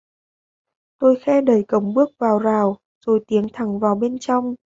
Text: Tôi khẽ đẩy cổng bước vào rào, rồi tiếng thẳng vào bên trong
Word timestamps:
Tôi 0.99 1.15
khẽ 1.21 1.41
đẩy 1.41 1.63
cổng 1.67 1.93
bước 1.93 2.09
vào 2.19 2.39
rào, 2.39 2.77
rồi 3.05 3.23
tiếng 3.27 3.47
thẳng 3.53 3.79
vào 3.79 3.95
bên 3.95 4.17
trong 4.19 4.55